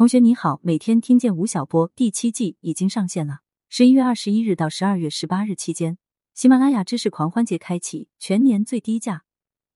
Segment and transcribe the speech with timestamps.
[0.00, 3.40] 同学你好，每天听见吴晓波第七季已经上线了。
[3.68, 5.98] 十一月二十一日到十二月十八日期间，
[6.32, 9.24] 喜马拉雅知识狂欢节开启，全年最低价，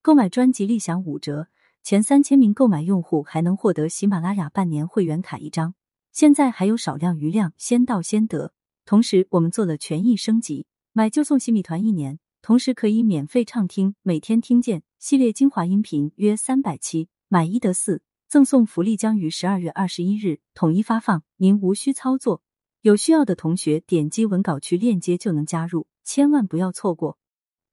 [0.00, 1.48] 购买专辑立享五折，
[1.82, 5.74] 前三千名购买用户还能获得喜马拉雅半年会员卡一张。
[6.10, 8.54] 现在还有少量余量，先到先得。
[8.86, 10.64] 同时，我们做了权益升级，
[10.94, 18.00] 买就送喜米团一年，同时可以免费畅听每天听见系列精华音频约三百期，买一得四。
[18.34, 22.42] 赠送福利将于十二月二十一日统一发放，您无需操作。
[22.80, 27.16] 有需要的同学点击文稿区链接就能加入，千万不要错过。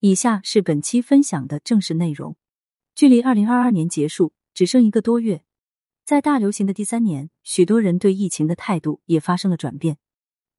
[0.01, 2.37] 以下是本期分享的正式内容。
[2.93, 5.43] 距离二零二二年结束只剩一个多月，
[6.05, 9.97] 在大流行的第三年，许多人对疫情的态度也发生了转变。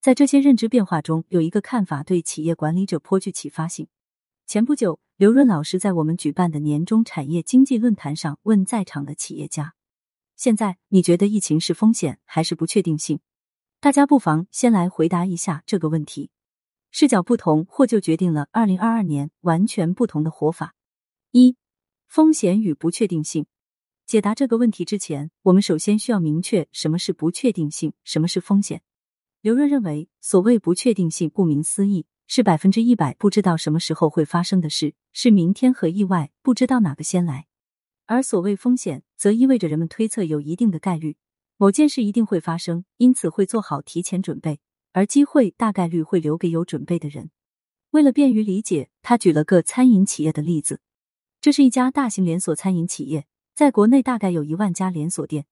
[0.01, 3.87] 在这些认知变化中，有一个看法对企业管理者颇具启发性。
[4.49, 9.75] 前不久，刘润老师在我们举办的年终产业经济论坛上问在场的企业家。
[10.43, 13.21] 现在你觉得疫情是风险还是不确定性？
[13.79, 16.31] 大家不妨先来回答一下这个问题。
[16.91, 20.75] 视角不同，或就决定了二零二二年完全不同的活法。
[21.31, 21.57] 一、
[22.09, 23.47] 风险与不确定性。
[24.05, 28.83] 解答这个问题之前，我们首先需要明确什么是不确定性，什么是风险。
[29.43, 37.47] 刘润认为，所谓不确定性，顾名思义，是百分之一百不知道什么时候会发生的事，是明天和意外不知道哪个先来。
[38.07, 41.17] 而所谓风险，则意味着人们推测有一定的概率
[41.57, 44.61] 某件事一定会发生，因此会做好提前准备，
[44.93, 47.31] 而机会大概率会留给有准备的人。
[47.91, 50.81] 为了便于理解，他举了个餐饮企业的例子。
[51.41, 55.47] 这是一家大型连锁餐饮企业，在国内大概有一万家连锁店。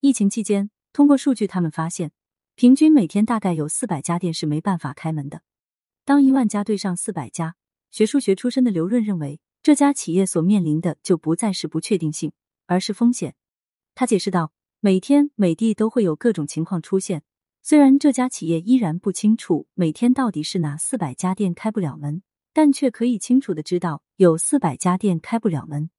[0.00, 2.12] 疫情期间，通过数据，他们发现，
[2.54, 5.42] 平均每天大概有四百家店是没办法开门的。
[6.04, 7.56] 当一万家对上四百家，
[7.90, 9.40] 学数学出身的刘润认为。
[9.66, 12.30] 这家企业所面临的就不再是不确定性，
[12.66, 13.34] 而是风险。
[13.96, 17.24] 他解释道：“每天每地都会有各种情况出现，
[17.64, 22.22] 虽然这家企业依然不清楚每天到底是哪四百家店开不了门，
[22.52, 25.90] 但却可以清楚的知道有四百家店开不了门。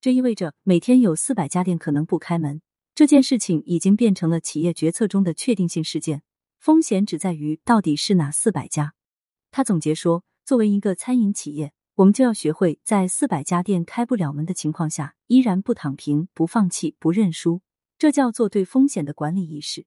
[0.00, 2.60] 这意味着每天有四百家店可能不开门。
[2.92, 6.24] 这件事情已经变成了企业决策中的确定性事件，
[6.58, 8.94] 风险只在于到底是哪四百家。”
[9.52, 11.72] 他总结说：“作为一个餐饮企业。”
[12.02, 17.62] 我们就要学会在四百家店开不了门的情况下，依然不躺平、不放弃、不认输，
[17.96, 19.86] 这叫做对风险的管理意识。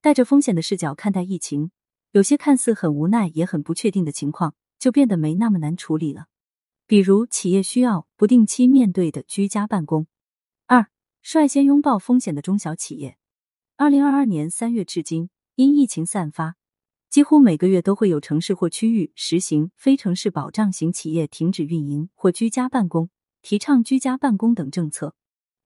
[0.00, 1.72] 带着风险的视角看待疫情，
[2.12, 6.26] 有些看似很无奈也很不确定的情况，就变得没那么难处理了。
[6.86, 10.06] 比如企业需要不定期面对的居家办公。
[10.68, 10.86] 二、
[11.22, 13.18] 率先拥抱风险的中小企业。
[13.76, 16.57] 二零二二年三月至今，因疫情散发。
[17.10, 23.08] 几乎每个月都会有城市或区域实行非城市保障型企业停止运营或居家办公、
[23.40, 25.14] 提倡居家办公等政策。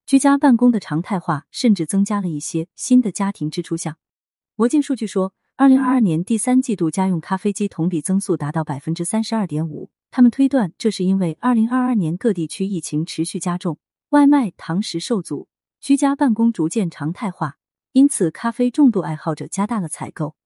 [0.07, 3.97] 居家办公的常态化，甚至增加了一些新的家庭支出项。
[4.55, 9.91] 魔镜数据说，二零二二年第三季度家用咖啡机同比增速达到百分之三十二点五。
[10.13, 13.79] 他们推断，这是因为二零二二年各地区疫情持续加重，
[14.11, 15.49] 外卖堂食受阻，
[15.81, 17.57] 居家办公逐渐常态化，
[17.91, 20.37] 因此咖啡重度爱好者加大了采购。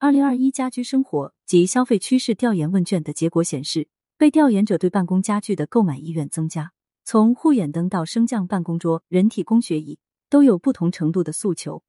[0.00, 6.72] 二零二一家居生活及消费趋势调研问卷的结果显示，被调研者对办公家具的购买意愿增加。
[7.04, 9.98] 从护眼灯到升降办公桌、人体工学椅，
[10.30, 11.82] 都有不同程度的诉求。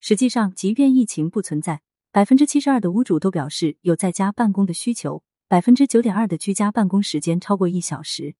[0.00, 1.80] 实际上，即便疫情不存在，
[2.12, 8.34] 百分之七十二的屋主都表示有在家办公的需求，百分之九点二的居家办公时间超过一小时。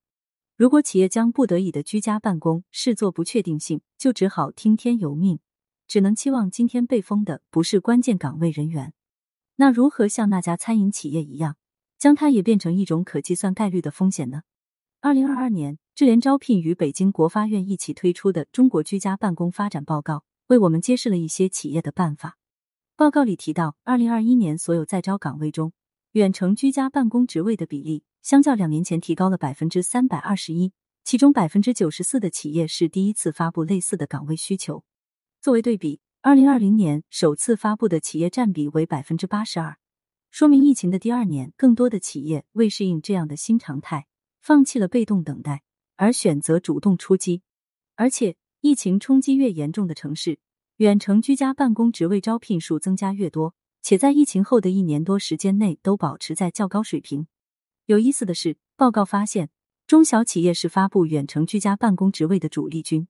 [0.55, 5.39] 如果企业将不得已的居家办公视作不确定性，就只好听天由命，
[5.87, 8.93] 只能期望今天被封的不是关键岗位人员。
[9.59, 11.57] 那如何像那家餐饮企业一样，
[11.97, 14.43] 将它也变成一种可计算概率的风险呢？
[15.01, 20.13] 二零二二年，智联招聘与北京国发院一起推出的《中国居家办公发展报告》，
[20.45, 22.37] 为我们揭示了一些企业的办法。
[22.95, 25.73] 报告里提到，二零二一年所有在招岗位中，
[26.11, 30.71] 远程居家办公职位的比例，相较两年前提高了百分之三百二十一，
[31.03, 34.83] 其中百分之九十四的企业是第一次发布类似的岗位需求。
[35.41, 35.99] 作为对比。
[36.21, 39.77] 二零二零年首次发布的企业占比为百分之八十二，
[40.31, 44.07] 说明疫情的第二年，更多的企业为适应这样的新常态，
[44.41, 45.61] 放弃了被动等待，
[45.95, 47.43] 而选择主动出击。
[47.95, 50.39] 而且，疫情冲击越严重的城市，
[50.77, 57.27] 远程居家办公职位招聘数增加越多，且在疫情后的一年多时间内都保持在较高水平。
[57.85, 59.49] 有意思的是，报告发现，
[59.85, 63.07] 中小企业是发布远程居家办公职位的主力军。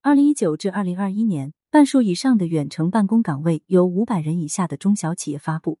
[0.00, 1.52] 二零一九至二零二一年。
[1.70, 5.78] 半数以上的远程办公岗位由五百人以下的中小企业发布，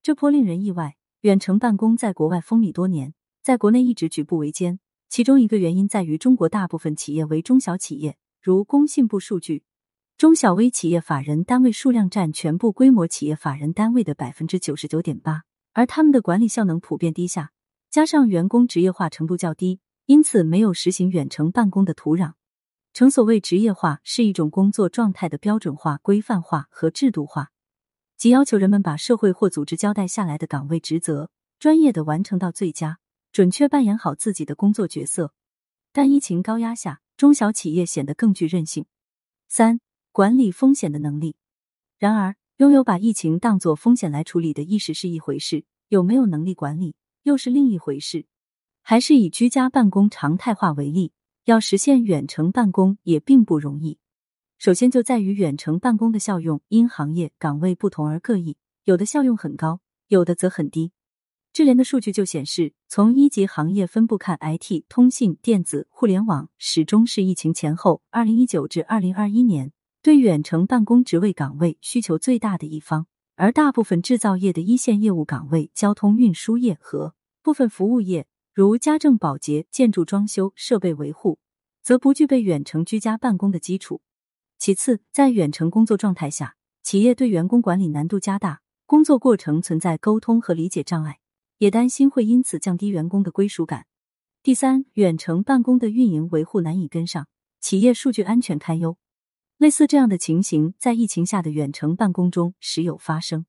[0.00, 0.94] 这颇令人意外。
[1.22, 4.78] 远程办公在国外风靡多年，在国内一直举步维艰。
[5.08, 8.16] 其中一个原因在于中国大部分企业为中小企业。
[8.40, 9.64] 如工信部数据，
[10.16, 15.42] 中小微企业法人单位数量占全部规模企业法人单位的百分之九十九点八，
[15.72, 17.50] 而他们的管理效能普遍低下，
[17.90, 22.34] 加上员工职业化程度较低，因此没有实行远程办公的土壤。
[22.94, 27.50] 成所谓职业化，是一种工作状态的标准化、规范化和制度化，
[28.16, 33.00] 即要求人们把社会或组织交代下来的岗位职责，专业的完成到最佳，
[33.32, 35.34] 准确扮演好自己的工作角色。
[35.92, 38.86] 但疫情高压下，中小企业显得更具韧性。
[39.48, 39.80] 三、
[40.12, 41.34] 管理风险的能力。
[41.98, 46.94] 然而，拥有把疫情当作风险来处理的意识是一回事，有没有能力管理
[47.24, 48.26] 又是另一回事。
[48.82, 51.10] 还是以居家办公常态化为例。
[51.44, 53.98] 要实现远程办公也并不容易。
[54.56, 60.92] 首先就在于远程办公的效用因行业岗位不同而各异，有的效用很高，有的则很低。
[61.52, 69.70] 智联的数据就显示，从一级行业分布看，IT、通信、电子、互联网始终是疫情前后（二零一九至二零二一年）
[70.02, 73.06] 对远程办公职位岗位需求最大的一方。
[73.36, 78.26] 而大部分制造业的一线业务岗位、交通运输业和部分服务业。
[78.56, 81.40] 如家政保洁、建筑装修、设备维护，
[81.82, 84.00] 则不具备远程居家办公的基础。
[84.58, 91.18] 其次，在远程工作状态下，企业对员工管理难度加大，工作过程存在沟通和理解障碍，
[91.58, 93.86] 也担心会因此降低员工的归属感。
[94.40, 97.26] 第三，远程办公的运营维护难以跟上，
[97.60, 98.96] 企业数据安全堪忧。
[99.58, 103.46] 类似这样的情形，在疫情下的远程办公中时有发生。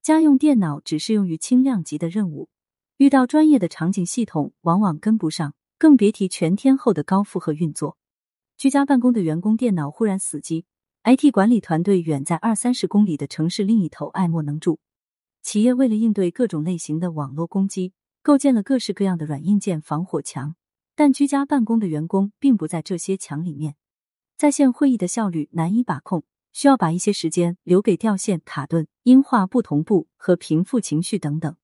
[0.00, 2.48] 家用电脑只适用于轻量级的任务。
[2.98, 7.96] 遇到专业的场景，系统往往跟不上，更别提全天候的高负荷运作。
[8.56, 10.66] 居家办公的员工电脑忽然死机
[11.04, 14.80] ，IT 管理团队远在二三十公里的城市另一头爱莫能助。
[15.42, 20.56] 企业为了应对各种类型的网络攻击，构建了各式各样的软硬件防火墙，
[20.96, 23.76] 但居家办公的员工并不在这些墙里面。
[24.36, 31.54] 在线会议的效率难以把控，需要把一些时间留给掉线、卡顿、音画不同步和平复情绪等等。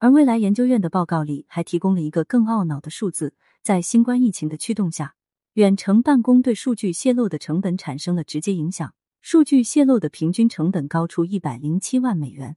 [0.00, 5.14] 而未来研究院的报告里还提供了一个更懊恼的数字：在新冠疫情的驱动下，
[5.52, 12.56] 远程办公对数据泄露的成本产生了直接影响，数据泄露的平均成本高出一百零七万美元。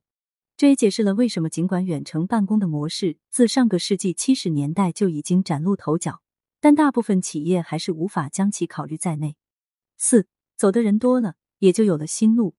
[0.55, 6.21] 这也解释了为什么尽管远程办公的模式自上个世纪七十年代就已经崭露头角，
[6.61, 9.35] 但大部分企业还是无法将其考虑在内。
[9.97, 12.55] 四走的人多了，也就有了新路。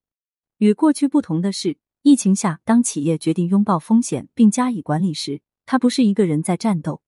[0.58, 1.78] 与过去不同的是。
[2.06, 7.00] 疫情下，当企业决定拥抱风险并加以管理时，他不是一个人在战斗。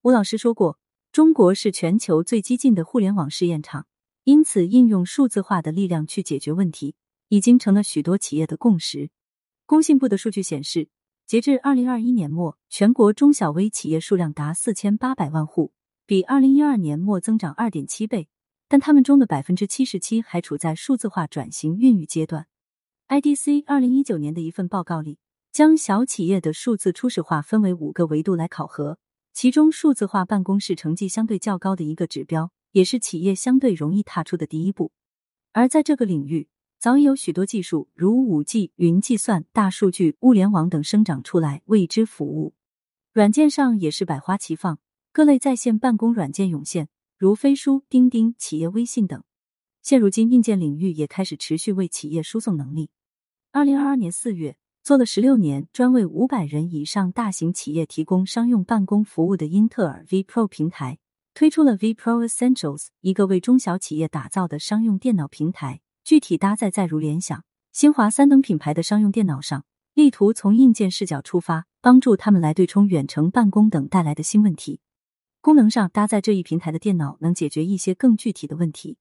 [0.00, 0.78] 吴老师说过，
[1.12, 3.86] 中国是全球最激进的互联网试验场，
[4.24, 6.94] 因此应用数字化的力量去解决问题，
[7.28, 9.10] 已经成了许多企业的共识。
[9.66, 10.88] 工信部的数据显示，
[11.26, 15.72] 截至二零二一年末，全国中小微企业数量达四千八百万户，
[16.06, 18.30] 比二零一二年末增长二点七倍，
[18.66, 22.46] 但他们中的百分之七十七还处在数字化转型孕育阶段。
[23.08, 25.16] IDC 二零一九年的一份报告里，
[25.50, 28.98] 将小企业的数字初始化分为五个维度来考核，
[29.32, 34.92] 其中数字化办公是成绩相对较高的一个指标，也是企业相对容易踏出的第一步。
[35.52, 42.52] 而在这个领域，早已有许多技术，如五 G、云计算、大数据、物联网等生长出来为之服务。
[43.14, 44.78] 软件上也是百花齐放，
[45.12, 49.22] 各类在线办公软件涌现，如飞书、钉钉、企业微信等。
[49.88, 52.90] 现如今，硬件领域也开始持续为企业输送能力。
[53.52, 60.98] 二零二二年四月，做了十六年专为五百人以上大型企业提供商用办公服务的英特尔 V Pro 平台，
[61.32, 65.80] 推出了 V Pro Essentials，一个为中小企业打造的商用电脑平台。
[66.04, 67.42] 具体搭载在如联想、
[67.72, 69.64] 新华三等品牌的商用电脑上，
[69.94, 74.80] 力图从硬件视角出发，帮助他们来对冲远程办公等带来的新问题。
[75.40, 78.98] 功能上，搭载这一平台的电脑能解决一些更具体的问题。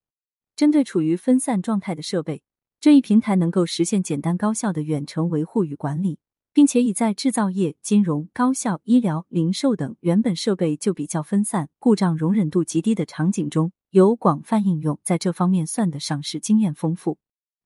[0.58, 2.42] 针对处于分散状态的设备。
[2.80, 6.18] 这一平台能够实现简单高效的远程维护与管理，
[6.52, 17.20] 并且已在制造业、金融、高校、医疗、零售等原本设备就比较分散、故障容忍度极低的场景中有广泛应用，在这方面算得上是经验丰富。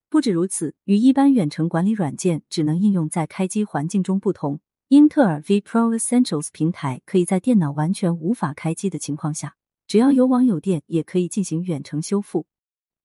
[0.10, 9.56] 不止如此，与一般远程管理软件只能应用在开机环境中不同，英特尔 V Pro Essentials 平台可以在电脑完全无法开机的情况下，
[9.88, 12.46] 只要有网有电，也可以进行远程修复。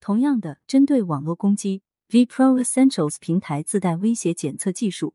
[0.06, 1.82] 同样的，针对网络攻击。
[2.12, 5.14] V Pro Essentials 平台自带威胁检测技术，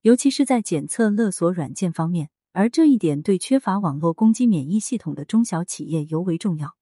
[0.00, 6.74] 尤其是在检测勒索软件方面，而这一点对缺乏网络攻击免疫系统的中小企业尤为重要。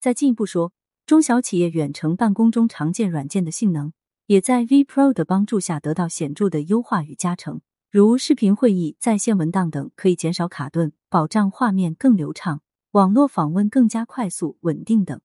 [0.00, 0.72] 再进一步说，
[1.06, 3.92] 中小企业远程办公中常见软件的性能，
[4.26, 15.20] 也在 V Pro 的帮助下得到显著的优化与加成，如视频会议、在线文档等可以减少卡顿，保障画面更流畅，网络访问更加快速稳定等。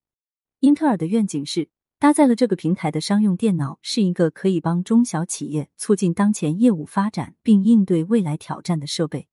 [0.61, 1.69] 英特尔的愿景是。
[1.97, 9.27] 搭载了这个平台的商用电脑是一个可以帮中小企业促进当前业务发展并应对未来挑战的设备。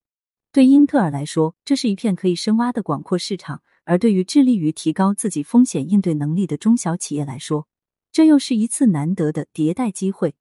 [0.52, 7.66] 对英特尔来说，这是一片可以深挖的广阔市场；而对于致力于提高自己风险应对能力的中小企业来说，
[8.12, 10.34] 这又是一次难得的迭代机会。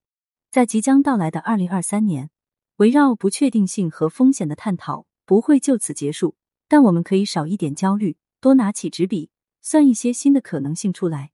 [0.52, 2.30] 在即将到来的二零二三年，
[2.78, 6.36] 围绕不确定性和风险的探讨不会就此结束，
[6.68, 9.30] 但我们可以少一点焦虑，多拿起纸笔，
[9.70, 11.32] 算一些新的可能性出来。